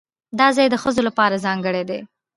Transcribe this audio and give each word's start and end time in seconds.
دا 0.39 0.47
ځای 0.57 0.67
د 0.69 0.75
ښځو 0.83 1.01
لپاره 1.07 1.41
ځانګړی 1.45 1.83
دی. 1.89 1.99